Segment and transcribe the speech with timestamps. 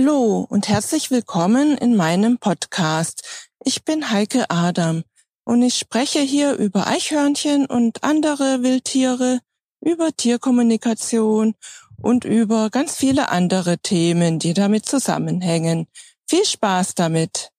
[0.00, 3.22] Hallo und herzlich willkommen in meinem Podcast.
[3.62, 5.04] Ich bin Heike Adam
[5.44, 9.40] und ich spreche hier über Eichhörnchen und andere Wildtiere,
[9.82, 11.54] über Tierkommunikation
[12.00, 15.86] und über ganz viele andere Themen, die damit zusammenhängen.
[16.26, 17.50] Viel Spaß damit!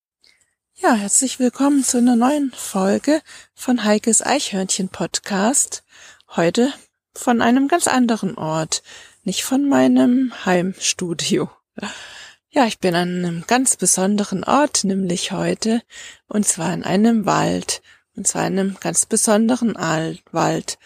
[0.74, 3.22] Ja, herzlich willkommen zu einer neuen Folge
[3.54, 5.84] von Heikes Eichhörnchen Podcast.
[6.36, 6.74] Heute
[7.14, 8.82] von einem ganz anderen Ort,
[9.24, 11.48] nicht von meinem Heimstudio.
[12.54, 15.82] Ja, ich bin an einem ganz besonderen Ort, nämlich heute,
[16.28, 17.82] und zwar in einem Wald,
[18.18, 20.78] und zwar in einem ganz besonderen Wald,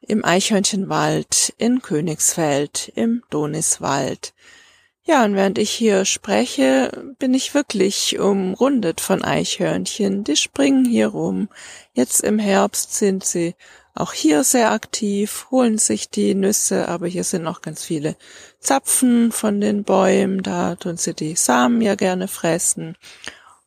[0.00, 4.32] im Eichhörnchenwald in Königsfeld, im Doniswald.
[5.04, 10.24] Ja, und während ich hier spreche, bin ich wirklich umrundet von Eichhörnchen.
[10.24, 11.50] Die springen hier rum.
[11.92, 13.54] Jetzt im Herbst sind sie
[13.94, 18.16] auch hier sehr aktiv, holen sich die Nüsse, aber hier sind noch ganz viele
[18.58, 22.96] Zapfen von den Bäumen, da tun sie die Samen ja gerne fressen.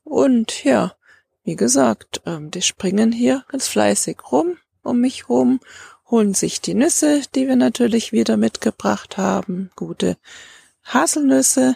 [0.04, 0.96] Und ja,
[1.44, 5.60] wie gesagt, ähm, die springen hier ganz fleißig rum, um mich rum,
[6.10, 10.18] holen sich die Nüsse, die wir natürlich wieder mitgebracht haben, gute
[10.86, 11.76] Haselnüsse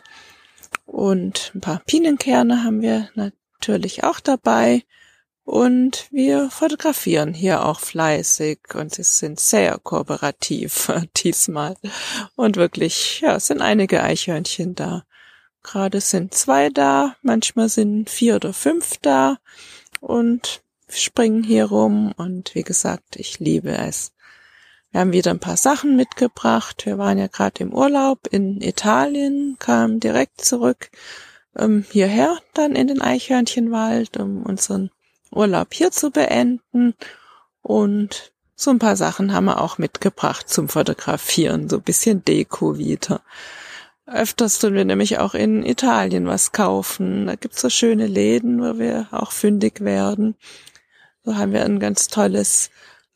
[0.86, 4.84] und ein paar Pinienkerne haben wir natürlich auch dabei.
[5.48, 11.78] Und wir fotografieren hier auch fleißig und sie sind sehr kooperativ diesmal.
[12.36, 15.06] Und wirklich, ja, es sind einige Eichhörnchen da.
[15.64, 19.38] Gerade sind zwei da, manchmal sind vier oder fünf da
[20.02, 24.12] und springen hier rum und wie gesagt, ich liebe es.
[24.92, 26.86] Wir haben wieder ein paar Sachen mitgebracht.
[26.86, 30.90] Wir waren ja gerade im Urlaub in Italien, kamen direkt zurück
[31.56, 34.92] ähm, hierher, dann in den Eichhörnchenwald, um unseren
[35.32, 36.94] Urlaub hier zu beenden.
[37.62, 42.78] Und so ein paar Sachen haben wir auch mitgebracht zum Fotografieren, so ein bisschen Deko
[42.78, 43.22] wieder.
[44.08, 47.28] Öfters tun wir nämlich auch in Italien was kaufen.
[47.28, 50.36] Da gibt's so schöne Läden, wo wir auch fündig werden.
[51.24, 52.72] So haben wir ein ganz tolles,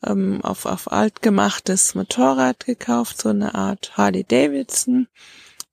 [0.06, 5.08] ähm, auf, auf alt gemachtes Motorrad gekauft, so eine Art Harley Davidson,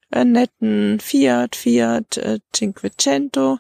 [0.10, 3.60] einen netten Fiat, Fiat äh, Cinquecento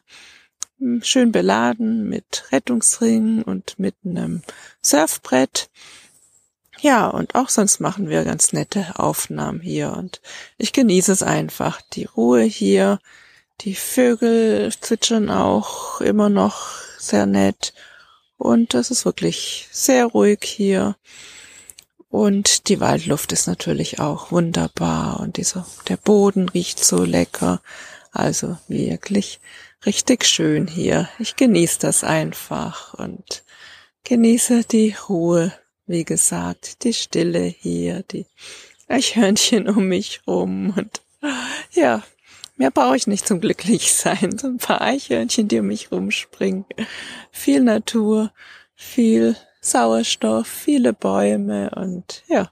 [1.02, 4.42] schön beladen mit Rettungsring und mit einem
[4.82, 5.70] Surfbrett.
[6.82, 10.22] Ja, und auch sonst machen wir ganz nette Aufnahmen hier und
[10.58, 13.00] ich genieße es einfach, die Ruhe hier.
[13.62, 17.74] Die Vögel zwitschern auch immer noch sehr nett
[18.38, 20.96] und das ist wirklich sehr ruhig hier.
[22.08, 27.62] Und die Waldluft ist natürlich auch wunderbar und dieser, der Boden riecht so lecker.
[28.12, 29.42] Also wirklich
[29.86, 31.10] richtig schön hier.
[31.20, 33.44] Ich genieße das einfach und
[34.04, 35.54] genieße die Ruhe,
[35.86, 38.26] wie gesagt, die Stille hier, die
[38.88, 41.02] Eichhörnchen um mich rum und
[41.72, 42.04] ja,
[42.56, 44.38] mehr brauche ich nicht zum Glücklichsein.
[44.38, 46.66] So ein paar Eichhörnchen, die um mich rumspringen.
[47.32, 48.32] Viel Natur,
[48.76, 52.52] viel Sauerstoff, viele Bäume und ja,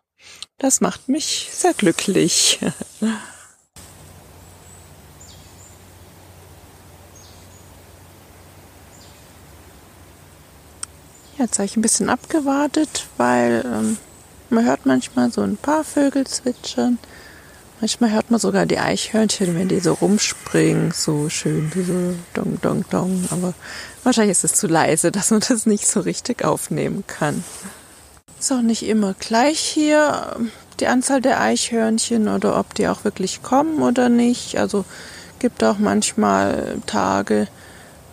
[0.58, 2.60] das macht mich sehr glücklich.
[11.38, 13.98] Jetzt habe ich ein bisschen abgewartet, weil ähm,
[14.50, 16.98] man hört manchmal so ein paar Vögel zwitschern.
[17.80, 22.86] Manchmal hört man sogar die Eichhörnchen, wenn die so rumspringen, so schön, so dong, dong,
[22.90, 23.26] dong.
[23.30, 23.54] Aber
[24.04, 27.44] wahrscheinlich ist es zu leise, dass man das nicht so richtig aufnehmen kann.
[28.40, 30.38] Ist auch nicht immer gleich hier
[30.80, 34.58] die Anzahl der Eichhörnchen oder ob die auch wirklich kommen oder nicht.
[34.58, 34.86] Also
[35.38, 37.48] gibt auch manchmal Tage,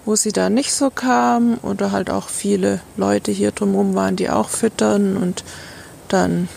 [0.04, 4.30] wo sie da nicht so kam oder halt auch viele Leute hier drumherum waren, die
[4.30, 5.44] auch füttern und
[6.08, 6.48] dann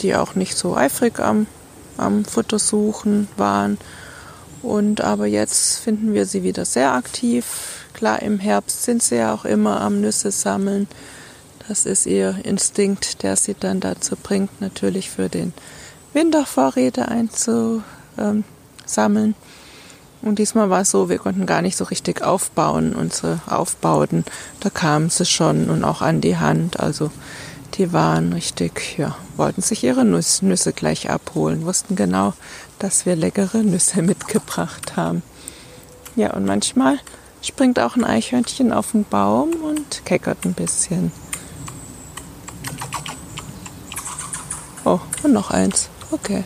[0.00, 1.46] die auch nicht so eifrig am,
[1.96, 3.78] am Futter suchen waren.
[4.62, 7.86] Und aber jetzt finden wir sie wieder sehr aktiv.
[7.92, 10.88] Klar, im Herbst sind sie ja auch immer am Nüsse sammeln.
[11.68, 15.52] Das ist ihr Instinkt, der sie dann dazu bringt, natürlich für den
[16.12, 17.84] Wintervorräte einzusammeln.
[20.24, 24.24] Und diesmal war es so, wir konnten gar nicht so richtig aufbauen, unsere Aufbauten.
[24.60, 26.80] Da kamen sie schon und auch an die Hand.
[26.80, 27.10] Also
[27.74, 32.32] die waren richtig, ja, wollten sich ihre Nüsse, Nüsse gleich abholen, wussten genau,
[32.78, 35.22] dass wir leckere Nüsse mitgebracht haben.
[36.16, 36.98] Ja, und manchmal
[37.42, 41.12] springt auch ein Eichhörnchen auf den Baum und keckert ein bisschen.
[44.86, 45.90] Oh, und noch eins.
[46.10, 46.44] Okay.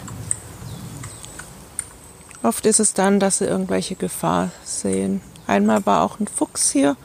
[2.48, 5.20] Oft ist es dann, dass sie irgendwelche Gefahr sehen.
[5.46, 6.96] Einmal war auch ein Fuchs hier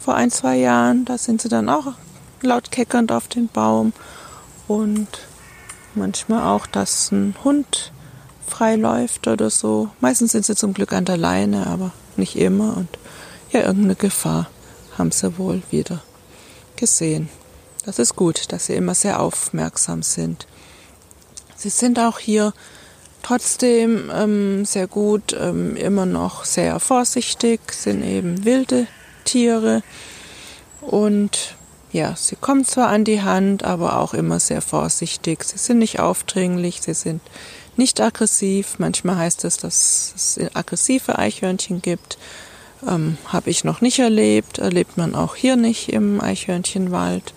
[0.00, 1.04] vor ein, zwei Jahren.
[1.04, 1.92] Da sind sie dann auch
[2.40, 3.92] laut keckernd auf den Baum.
[4.66, 5.06] Und
[5.94, 7.92] manchmal auch, dass ein Hund
[8.46, 9.90] frei läuft oder so.
[10.00, 12.78] Meistens sind sie zum Glück an der Leine, aber nicht immer.
[12.78, 12.88] Und
[13.50, 14.48] ja, irgendeine Gefahr
[14.96, 16.00] haben sie wohl wieder
[16.76, 17.28] gesehen.
[17.84, 20.46] Das ist gut, dass sie immer sehr aufmerksam sind.
[21.54, 22.54] Sie sind auch hier
[23.26, 28.86] trotzdem ähm, sehr gut, ähm, immer noch sehr vorsichtig, sind eben wilde
[29.24, 29.82] Tiere
[30.80, 31.56] und
[31.92, 35.44] ja, sie kommen zwar an die Hand, aber auch immer sehr vorsichtig.
[35.44, 37.22] Sie sind nicht aufdringlich, sie sind
[37.76, 38.78] nicht aggressiv.
[38.78, 42.18] Manchmal heißt es, dass es aggressive Eichhörnchen gibt.
[42.86, 47.32] Ähm, Habe ich noch nicht erlebt, erlebt man auch hier nicht im Eichhörnchenwald.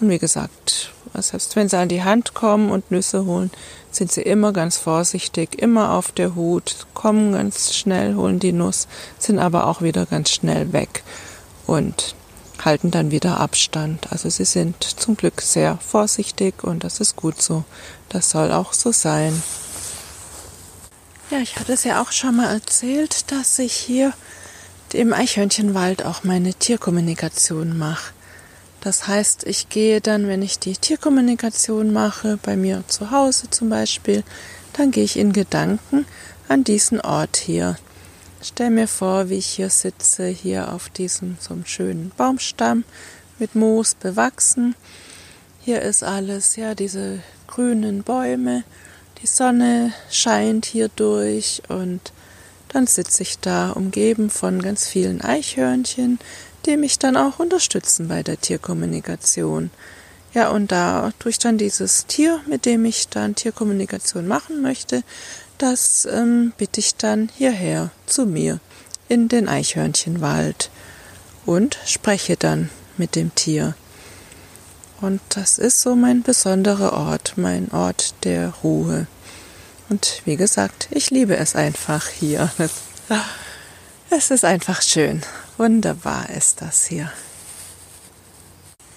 [0.00, 3.50] Und wie gesagt, selbst wenn sie an die Hand kommen und Nüsse holen,
[3.90, 8.88] sind sie immer ganz vorsichtig, immer auf der Hut, kommen ganz schnell, holen die Nuss,
[9.18, 11.02] sind aber auch wieder ganz schnell weg
[11.66, 12.14] und
[12.64, 14.10] halten dann wieder Abstand.
[14.10, 17.64] Also sie sind zum Glück sehr vorsichtig und das ist gut so.
[18.08, 19.42] Das soll auch so sein.
[21.30, 24.12] Ja, ich hatte es ja auch schon mal erzählt, dass ich hier
[24.92, 28.12] im Eichhörnchenwald auch meine Tierkommunikation mache.
[28.80, 33.68] Das heißt, ich gehe dann, wenn ich die Tierkommunikation mache, bei mir zu Hause zum
[33.68, 34.22] Beispiel,
[34.72, 36.06] dann gehe ich in Gedanken
[36.48, 37.76] an diesen Ort hier.
[38.40, 42.84] Stell mir vor, wie ich hier sitze, hier auf diesem so einem schönen Baumstamm
[43.40, 44.76] mit Moos bewachsen.
[45.60, 48.62] Hier ist alles, ja, diese grünen Bäume,
[49.20, 52.12] die Sonne scheint hier durch und
[52.68, 56.20] dann sitze ich da umgeben von ganz vielen Eichhörnchen,
[56.66, 59.70] die mich dann auch unterstützen bei der Tierkommunikation.
[60.34, 65.02] Ja, und da durch dann dieses Tier, mit dem ich dann Tierkommunikation machen möchte,
[65.56, 68.60] das ähm, bitte ich dann hierher zu mir
[69.08, 70.70] in den Eichhörnchenwald
[71.46, 73.74] und spreche dann mit dem Tier.
[75.00, 79.06] Und das ist so mein besonderer Ort, mein Ort der Ruhe.
[79.88, 82.50] Und wie gesagt, ich liebe es einfach hier.
[84.10, 85.20] Es ist einfach schön.
[85.58, 87.10] Wunderbar ist das hier.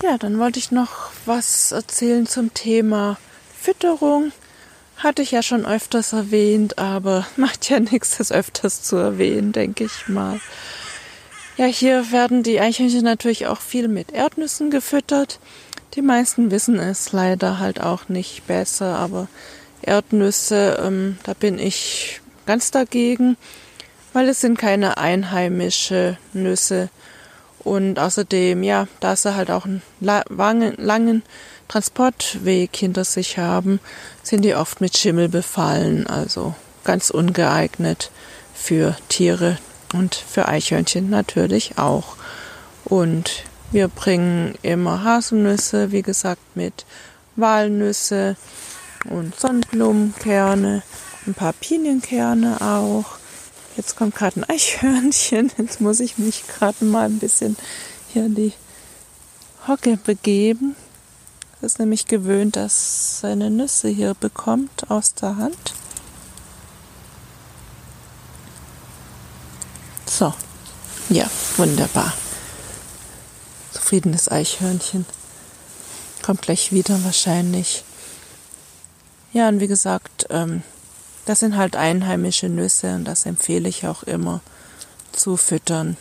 [0.03, 3.17] Ja, dann wollte ich noch was erzählen zum Thema
[3.59, 4.31] Fütterung.
[4.97, 9.85] Hatte ich ja schon öfters erwähnt, aber macht ja nichts, das öfters zu erwähnen, denke
[9.85, 10.39] ich mal.
[11.57, 15.39] Ja, hier werden die Eichhörnchen natürlich auch viel mit Erdnüssen gefüttert.
[15.95, 19.27] Die meisten wissen es leider halt auch nicht besser, aber
[19.81, 23.35] Erdnüsse, ähm, da bin ich ganz dagegen
[24.13, 26.89] weil es sind keine einheimische Nüsse.
[27.59, 31.23] Und außerdem, ja, da sie halt auch einen langen
[31.67, 33.79] Transportweg hinter sich haben,
[34.23, 38.11] sind die oft mit Schimmel befallen, also ganz ungeeignet
[38.53, 39.57] für Tiere
[39.93, 42.15] und für Eichhörnchen natürlich auch.
[42.83, 46.85] Und wir bringen immer Haselnüsse, wie gesagt, mit
[47.35, 48.35] Walnüsse
[49.09, 50.83] und Sonnenblumenkerne,
[51.25, 53.20] ein paar Pinienkerne auch.
[53.77, 55.51] Jetzt kommt gerade ein Eichhörnchen.
[55.57, 57.55] Jetzt muss ich mich gerade mal ein bisschen
[58.11, 58.53] hier in die
[59.67, 60.75] Hocke begeben.
[61.61, 65.73] Das ist nämlich gewöhnt, dass seine Nüsse hier bekommt aus der Hand.
[70.07, 70.33] So,
[71.09, 72.13] ja, wunderbar.
[73.71, 75.05] Zufriedenes Eichhörnchen.
[76.21, 77.83] Kommt gleich wieder wahrscheinlich.
[79.33, 80.63] Ja, und wie gesagt, ähm,
[81.25, 84.41] das sind halt einheimische Nüsse und das empfehle ich auch immer
[85.11, 85.97] zu füttern.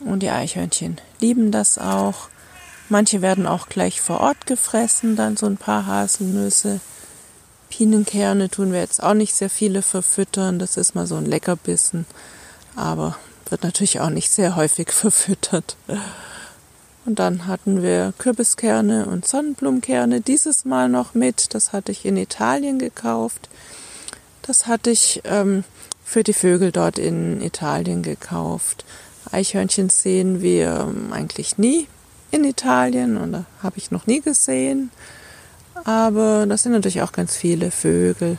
[0.00, 2.28] Und die Eichhörnchen lieben das auch.
[2.88, 6.80] Manche werden auch gleich vor Ort gefressen, dann so ein paar Haselnüsse.
[7.68, 12.04] Pinienkerne tun wir jetzt auch nicht sehr viele verfüttern, das ist mal so ein Leckerbissen,
[12.74, 13.16] aber
[13.48, 15.76] wird natürlich auch nicht sehr häufig verfüttert.
[17.06, 21.54] Und dann hatten wir Kürbiskerne und Sonnenblumenkerne dieses Mal noch mit.
[21.54, 23.48] Das hatte ich in Italien gekauft.
[24.50, 25.62] Das hatte ich ähm,
[26.04, 28.84] für die Vögel dort in Italien gekauft.
[29.30, 31.86] Eichhörnchen sehen wir ähm, eigentlich nie
[32.32, 34.90] in Italien oder habe ich noch nie gesehen.
[35.84, 38.38] Aber das sind natürlich auch ganz viele Vögel.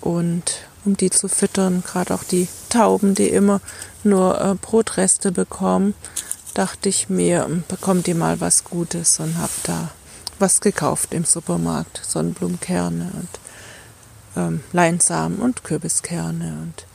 [0.00, 3.60] Und um die zu füttern, gerade auch die Tauben, die immer
[4.02, 5.92] nur äh, Brotreste bekommen,
[6.54, 9.90] dachte ich mir, ähm, bekommt ihr mal was Gutes und habe da
[10.38, 13.28] was gekauft im Supermarkt, Sonnenblumenkerne und
[14.36, 16.86] ähm, Leinsamen und Kürbiskerne und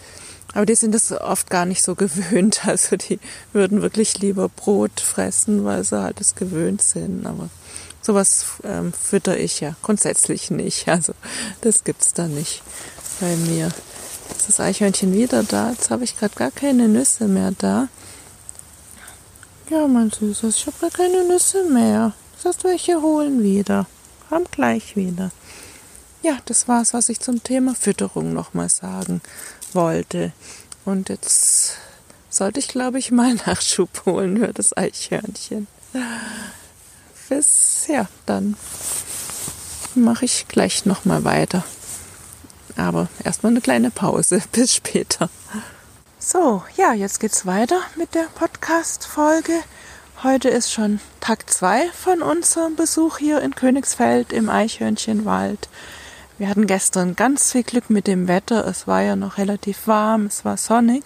[0.54, 2.66] aber die sind es oft gar nicht so gewöhnt.
[2.66, 3.20] Also die
[3.54, 7.26] würden wirklich lieber Brot fressen, weil sie halt es gewöhnt sind.
[7.26, 7.50] Aber
[8.02, 10.88] sowas ähm, fütter ich ja grundsätzlich nicht.
[10.88, 11.14] Also
[11.62, 12.64] das gibt's da nicht
[13.20, 13.72] bei mir.
[14.30, 15.72] Jetzt ist das Eichhörnchen wieder da.
[15.72, 17.88] Jetzt habe ich gerade gar keine Nüsse mehr da.
[19.70, 22.14] Ja, mein Süßes, ich habe gar keine Nüsse mehr.
[22.36, 23.88] Das heißt, welche holen wieder.
[24.30, 25.32] Haben gleich wieder.
[26.22, 29.22] Ja, das war's, was ich zum Thema Fütterung nochmal sagen
[29.74, 30.32] wollte.
[30.86, 31.78] Und jetzt
[32.30, 35.68] sollte ich, glaube ich, mal Nachschub holen für das Eichhörnchen.
[37.30, 38.56] Bis, ja, dann
[39.96, 41.64] mache ich gleich nochmal weiter.
[42.78, 44.42] Aber erstmal eine kleine Pause.
[44.52, 45.30] Bis später.
[46.20, 49.54] So, ja, jetzt geht's weiter mit der Podcast-Folge.
[50.24, 55.68] Heute ist schon Tag zwei von unserem Besuch hier in Königsfeld im Eichhörnchenwald.
[56.42, 58.66] Wir hatten gestern ganz viel Glück mit dem Wetter.
[58.66, 61.04] Es war ja noch relativ warm, es war sonnig.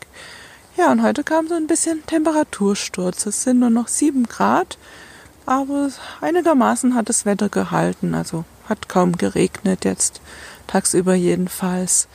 [0.77, 3.25] Ja, und heute kam so ein bisschen Temperatursturz.
[3.25, 4.77] Es sind nur noch sieben Grad,
[5.45, 5.89] aber
[6.21, 8.15] einigermaßen hat das Wetter gehalten.
[8.15, 10.21] Also hat kaum geregnet jetzt,
[10.67, 12.07] tagsüber jedenfalls.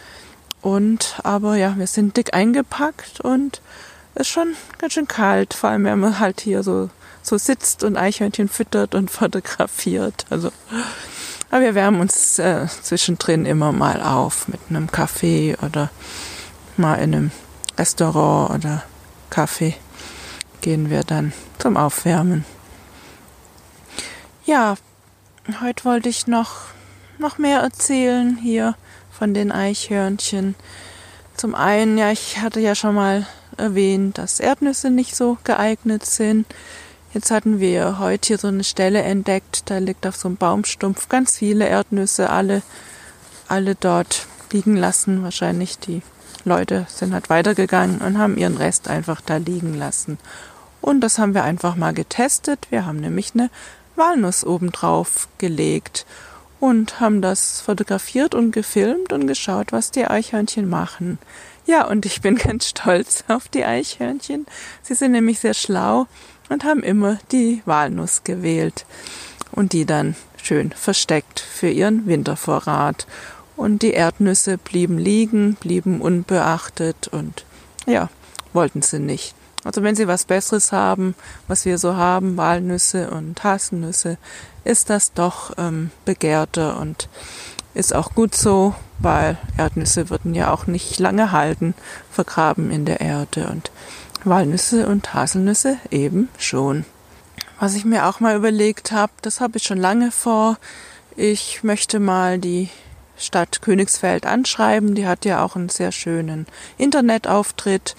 [0.62, 3.60] Und aber ja, wir sind dick eingepackt und
[4.14, 6.88] ist schon ganz schön kalt, vor allem wenn man halt hier so,
[7.20, 10.24] so sitzt und Eichhörnchen füttert und fotografiert.
[10.30, 10.50] Also,
[11.50, 15.90] aber wir wärmen uns äh, zwischendrin immer mal auf mit einem Kaffee oder
[16.76, 17.30] mal in einem
[17.76, 18.82] Restaurant oder
[19.30, 19.74] Kaffee
[20.60, 22.44] gehen wir dann zum Aufwärmen.
[24.44, 24.76] Ja,
[25.62, 26.52] heute wollte ich noch,
[27.18, 28.74] noch mehr erzählen hier
[29.10, 30.54] von den Eichhörnchen.
[31.36, 33.26] Zum einen, ja, ich hatte ja schon mal
[33.56, 36.46] erwähnt, dass Erdnüsse nicht so geeignet sind.
[37.12, 41.08] Jetzt hatten wir heute hier so eine Stelle entdeckt, da liegt auf so einem Baumstumpf
[41.08, 42.62] ganz viele Erdnüsse, alle,
[43.48, 45.24] alle dort liegen lassen.
[45.24, 46.02] Wahrscheinlich die
[46.44, 50.18] Leute sind halt weitergegangen und haben ihren Rest einfach da liegen lassen.
[50.80, 52.68] Und das haben wir einfach mal getestet.
[52.70, 53.50] Wir haben nämlich eine
[53.96, 56.06] Walnuss obendrauf gelegt
[56.60, 61.18] und haben das fotografiert und gefilmt und geschaut, was die Eichhörnchen machen.
[61.66, 64.46] Ja, und ich bin ganz stolz auf die Eichhörnchen.
[64.82, 66.06] Sie sind nämlich sehr schlau
[66.50, 68.84] und haben immer die Walnuss gewählt
[69.52, 73.06] und die dann schön versteckt für ihren Wintervorrat.
[73.56, 77.44] Und die Erdnüsse blieben liegen, blieben unbeachtet und
[77.86, 78.08] ja,
[78.52, 79.34] wollten sie nicht.
[79.64, 81.14] Also wenn Sie was Besseres haben,
[81.46, 84.16] was wir so haben, Walnüsse und Haselnüsse,
[84.64, 87.10] ist das doch ähm, begehrter und
[87.74, 91.74] ist auch gut so, weil Erdnüsse würden ja auch nicht lange halten,
[92.10, 93.70] vergraben in der Erde und
[94.24, 96.84] Walnüsse und Haselnüsse eben schon.
[97.58, 100.58] Was ich mir auch mal überlegt habe, das habe ich schon lange vor.
[101.16, 102.70] Ich möchte mal die
[103.18, 104.94] Stadt Königsfeld anschreiben.
[104.94, 106.46] Die hat ja auch einen sehr schönen
[106.78, 107.96] Internetauftritt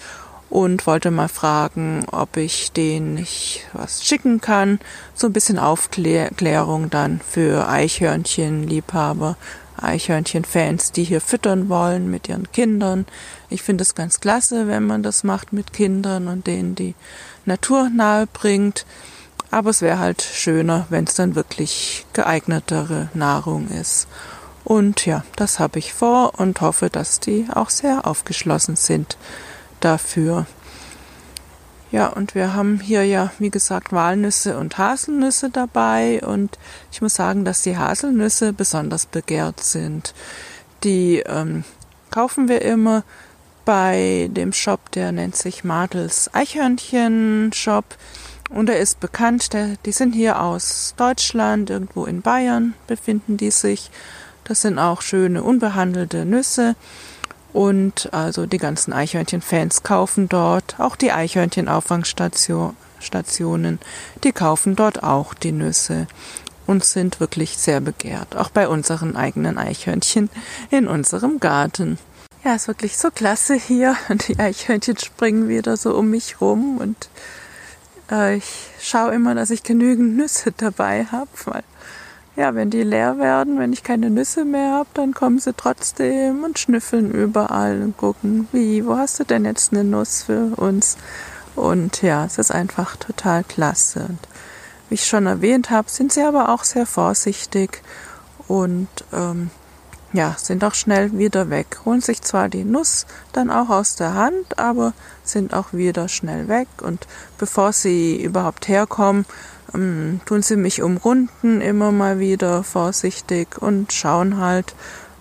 [0.50, 4.80] und wollte mal fragen, ob ich denen nicht was schicken kann.
[5.14, 9.36] So ein bisschen Aufklärung dann für Eichhörnchenliebhaber,
[9.82, 13.06] Eichhörnchenfans, die hier füttern wollen mit ihren Kindern.
[13.50, 16.94] Ich finde es ganz klasse, wenn man das macht mit Kindern und denen die
[17.44, 18.86] Natur nahe bringt.
[19.50, 24.08] Aber es wäre halt schöner, wenn es dann wirklich geeignetere Nahrung ist.
[24.64, 29.16] Und ja, das habe ich vor und hoffe, dass die auch sehr aufgeschlossen sind
[29.80, 30.46] dafür.
[31.92, 36.58] Ja, und wir haben hier ja, wie gesagt, Walnüsse und Haselnüsse dabei und
[36.90, 40.14] ich muss sagen, dass die Haselnüsse besonders begehrt sind.
[40.84, 41.64] Die ähm,
[42.10, 43.04] kaufen wir immer
[43.66, 47.84] bei dem Shop, der nennt sich Martels Eichhörnchen Shop
[48.48, 53.50] und er ist bekannt, der, die sind hier aus Deutschland, irgendwo in Bayern befinden die
[53.50, 53.90] sich.
[54.44, 56.74] Das sind auch schöne unbehandelte Nüsse
[57.52, 63.78] und also die ganzen Eichhörnchen-Fans kaufen dort, auch die Eichhörnchen-Auffangstationen,
[64.24, 66.06] die kaufen dort auch die Nüsse
[66.66, 70.30] und sind wirklich sehr begehrt, auch bei unseren eigenen Eichhörnchen
[70.70, 71.98] in unserem Garten.
[72.44, 76.78] Ja, ist wirklich so klasse hier und die Eichhörnchen springen wieder so um mich rum
[76.78, 77.08] und
[78.10, 81.62] äh, ich schaue immer, dass ich genügend Nüsse dabei habe, weil
[82.36, 86.44] ja, wenn die leer werden, wenn ich keine Nüsse mehr habe, dann kommen sie trotzdem
[86.44, 90.96] und schnüffeln überall und gucken, wie, wo hast du denn jetzt eine Nuss für uns?
[91.54, 94.06] Und ja, es ist einfach total klasse.
[94.08, 94.18] Und
[94.88, 97.82] wie ich schon erwähnt habe, sind sie aber auch sehr vorsichtig
[98.48, 99.50] und ähm,
[100.12, 101.78] ja, sind auch schnell wieder weg.
[101.84, 104.92] Holen sich zwar die Nuss dann auch aus der Hand, aber
[105.24, 106.68] sind auch wieder schnell weg.
[106.82, 107.06] Und
[107.38, 109.24] bevor sie überhaupt herkommen,
[109.74, 114.74] ähm, tun sie mich umrunden immer mal wieder vorsichtig und schauen halt,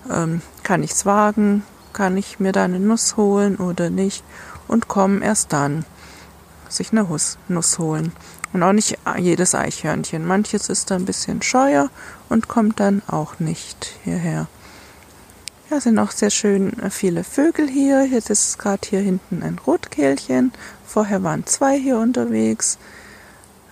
[0.10, 4.24] ähm, kann ich's wagen, kann ich mir da eine Nuss holen oder nicht
[4.68, 5.86] und kommen erst dann
[6.68, 7.08] sich eine
[7.48, 8.12] Nuss holen.
[8.54, 10.26] Und auch nicht jedes Eichhörnchen.
[10.26, 11.90] Manches ist da ein bisschen scheuer
[12.28, 14.48] und kommt dann auch nicht hierher.
[15.72, 18.06] Ja, sind auch sehr schön äh, viele Vögel hier.
[18.06, 20.52] Jetzt ist gerade hier hinten ein Rotkehlchen.
[20.86, 22.78] Vorher waren zwei hier unterwegs.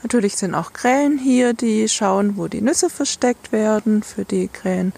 [0.02, 4.02] Natürlich sind auch Krähen hier, die schauen, wo die Nüsse versteckt werden.
[4.02, 4.94] Für die Krähen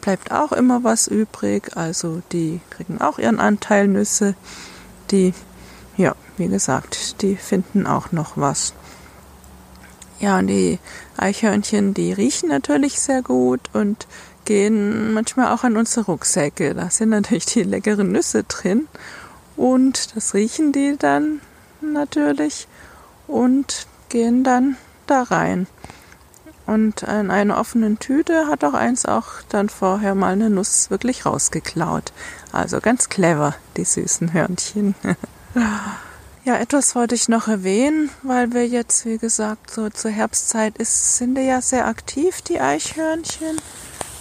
[0.00, 1.76] bleibt auch immer was übrig.
[1.76, 4.34] Also die kriegen auch ihren Anteil Nüsse.
[5.10, 5.34] Die,
[5.98, 8.72] ja, wie gesagt, die finden auch noch was.
[10.20, 10.78] Ja, und die
[11.18, 14.06] Eichhörnchen, die riechen natürlich sehr gut und
[14.46, 16.74] gehen manchmal auch an unsere Rucksäcke.
[16.74, 18.88] Da sind natürlich die leckeren Nüsse drin
[19.56, 21.40] und das riechen die dann
[21.82, 22.66] natürlich
[23.26, 24.76] und gehen dann
[25.06, 25.66] da rein.
[26.66, 31.24] Und in einer offenen Tüte hat auch eins auch dann vorher mal eine Nuss wirklich
[31.24, 32.12] rausgeklaut.
[32.52, 34.96] Also ganz clever, die süßen Hörnchen.
[36.44, 41.18] ja, etwas wollte ich noch erwähnen, weil wir jetzt, wie gesagt, so zur Herbstzeit ist,
[41.18, 43.60] sind ja sehr aktiv, die Eichhörnchen.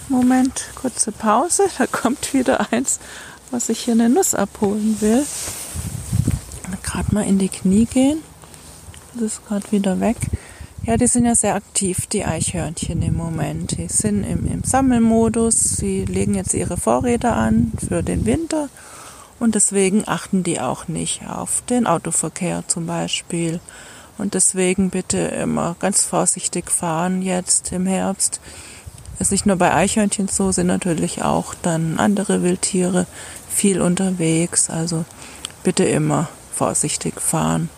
[0.09, 1.63] Moment, kurze Pause.
[1.77, 2.99] Da kommt wieder eins,
[3.51, 5.25] was ich hier eine Nuss abholen will.
[6.83, 8.19] Gerade mal in die Knie gehen.
[9.13, 10.17] Das ist gerade wieder weg.
[10.83, 13.77] Ja, die sind ja sehr aktiv, die Eichhörnchen im Moment.
[13.77, 15.77] Die sind im, im Sammelmodus.
[15.77, 18.69] Sie legen jetzt ihre Vorräte an für den Winter.
[19.39, 23.59] Und deswegen achten die auch nicht auf den Autoverkehr zum Beispiel.
[24.19, 28.39] Und deswegen bitte immer ganz vorsichtig fahren jetzt im Herbst.
[29.19, 33.07] Ist nicht nur bei Eichhörnchen so, sind natürlich auch dann andere Wildtiere
[33.49, 34.69] viel unterwegs.
[34.69, 35.05] Also
[35.63, 37.69] bitte immer vorsichtig fahren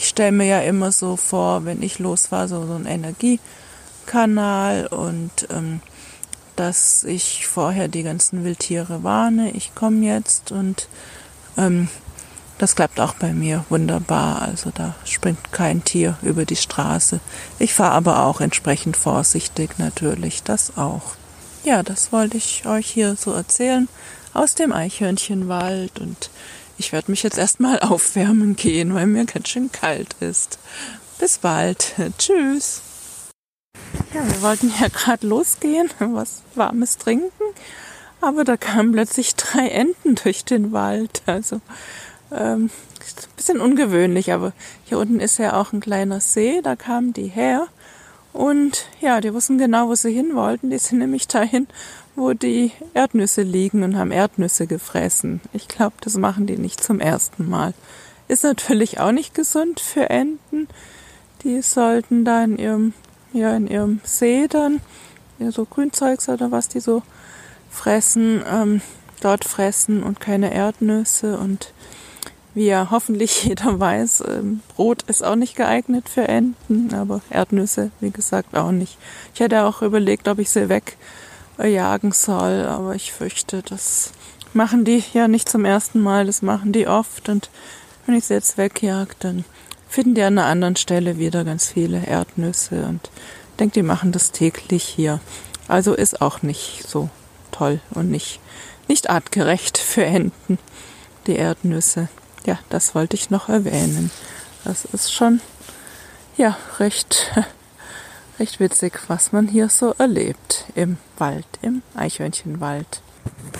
[0.00, 5.46] ich stelle mir ja immer so vor, wenn ich losfahre, so, so ein Energiekanal und
[5.50, 5.82] ähm,
[6.56, 10.88] dass ich vorher die ganzen Wildtiere warne, ich komme jetzt und
[11.58, 11.88] ähm,
[12.60, 14.42] das klappt auch bei mir wunderbar.
[14.42, 17.18] Also da springt kein Tier über die Straße.
[17.58, 21.14] Ich fahre aber auch entsprechend vorsichtig natürlich, das auch.
[21.64, 23.88] Ja, das wollte ich euch hier so erzählen
[24.34, 26.28] aus dem Eichhörnchenwald und
[26.76, 30.58] ich werde mich jetzt erstmal aufwärmen gehen, weil mir ganz schön kalt ist.
[31.18, 31.94] Bis bald.
[32.18, 32.82] Tschüss.
[34.12, 37.30] Ja, wir wollten ja gerade losgehen, was warmes trinken,
[38.20, 41.22] aber da kamen plötzlich drei Enten durch den Wald.
[41.24, 41.62] Also
[42.32, 44.52] ähm, ein bisschen ungewöhnlich, aber
[44.84, 47.66] hier unten ist ja auch ein kleiner See, da kamen die her.
[48.32, 50.70] Und ja, die wussten genau, wo sie hin wollten.
[50.70, 51.66] Die sind nämlich dahin,
[52.14, 55.40] wo die Erdnüsse liegen und haben Erdnüsse gefressen.
[55.52, 57.74] Ich glaube, das machen die nicht zum ersten Mal.
[58.28, 60.68] Ist natürlich auch nicht gesund für Enten.
[61.42, 62.92] Die sollten da in ihrem,
[63.32, 64.80] ja, in ihrem See dann,
[65.38, 67.02] ja, so Grünzeugs oder was die so
[67.70, 68.82] fressen, ähm,
[69.20, 71.72] dort fressen und keine Erdnüsse und
[72.54, 77.90] wie ja hoffentlich jeder weiß, ähm, Brot ist auch nicht geeignet für Enten, aber Erdnüsse,
[78.00, 78.98] wie gesagt, auch nicht.
[79.34, 80.96] Ich hätte auch überlegt, ob ich sie weg
[81.68, 82.66] jagen soll.
[82.66, 84.12] Aber ich fürchte, das
[84.52, 87.28] machen die ja nicht zum ersten Mal, das machen die oft.
[87.28, 87.50] Und
[88.06, 89.44] wenn ich sie jetzt wegjag, dann
[89.88, 92.86] finden die an einer anderen Stelle wieder ganz viele Erdnüsse.
[92.86, 93.10] Und
[93.50, 95.20] ich denke, die machen das täglich hier.
[95.68, 97.10] Also ist auch nicht so
[97.52, 98.40] toll und nicht,
[98.88, 100.58] nicht artgerecht für Enten,
[101.26, 102.08] die Erdnüsse.
[102.44, 104.10] Ja, das wollte ich noch erwähnen.
[104.64, 105.40] Das ist schon,
[106.36, 107.32] ja, recht
[108.40, 113.02] Echt witzig, was man hier so erlebt im Wald, im Eichhörnchenwald.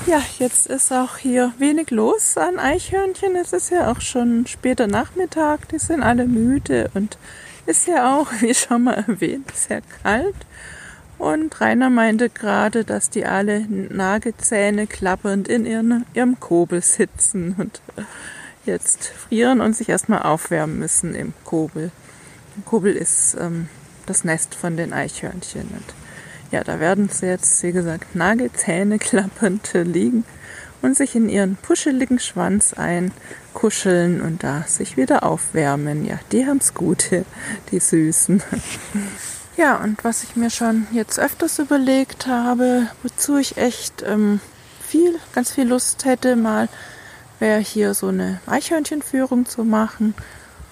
[0.06, 3.36] Ja, jetzt ist auch hier wenig los an Eichhörnchen.
[3.36, 5.68] Es ist ja auch schon später Nachmittag.
[5.68, 7.18] Die sind alle müde und
[7.66, 10.34] ist ja auch, wie schon mal erwähnt, sehr kalt.
[11.18, 17.82] Und Rainer meinte gerade, dass die alle Nagezähne klappernd in ihren, ihrem Kobel sitzen und
[18.70, 21.90] jetzt frieren und sich erstmal aufwärmen müssen im Kobel.
[22.64, 23.68] Kobel ist ähm,
[24.06, 25.68] das Nest von den Eichhörnchen.
[25.68, 25.94] Und
[26.50, 30.24] ja, da werden sie jetzt, wie gesagt, Nagelzähne klappernd liegen
[30.82, 36.04] und sich in ihren puscheligen Schwanz einkuscheln und da sich wieder aufwärmen.
[36.04, 37.24] Ja, die haben's Gute,
[37.70, 38.42] die Süßen.
[39.56, 44.40] Ja, und was ich mir schon jetzt öfters überlegt habe, wozu ich echt ähm,
[44.80, 46.70] viel, ganz viel Lust hätte, mal
[47.40, 50.14] wäre hier so eine Eichhörnchenführung zu machen.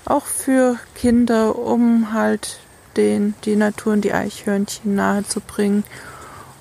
[0.04, 2.60] Auch für Kinder, um halt
[2.96, 5.84] den, die Natur und die Eichhörnchen nahe zu bringen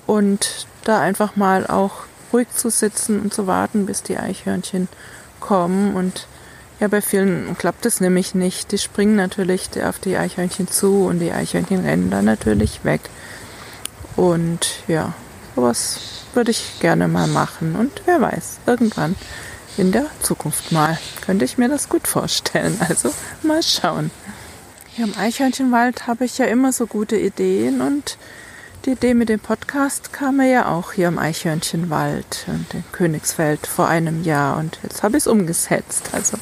[0.06, 4.88] und da einfach mal auch ruhig zu sitzen und zu warten, bis die Eichhörnchen
[5.40, 5.94] kommen.
[5.94, 6.26] Und
[6.80, 8.72] ja, bei vielen klappt es nämlich nicht.
[8.72, 13.02] Die springen natürlich auf die Eichhörnchen zu und die Eichhörnchen rennen dann natürlich weg.
[14.16, 15.14] Und ja,
[15.54, 16.00] sowas
[16.34, 17.76] würde ich gerne mal machen.
[17.76, 19.16] Und wer weiß, irgendwann
[19.78, 22.78] in der Zukunft mal könnte ich mir das gut vorstellen.
[22.88, 23.12] Also
[23.42, 24.10] mal schauen.
[24.94, 28.18] Hier im Eichhörnchenwald habe ich ja immer so gute Ideen und
[28.84, 33.66] die Idee mit dem Podcast kam mir ja auch hier im Eichhörnchenwald und in Königsfeld
[33.66, 36.10] vor einem Jahr und jetzt habe ich es umgesetzt.
[36.12, 36.38] Also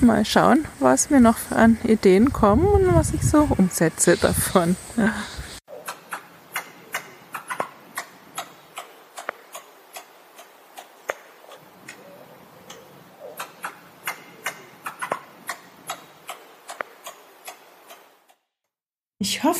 [0.00, 4.76] mal schauen, was mir noch an Ideen kommen und was ich so umsetze davon.
[19.26, 19.42] Ich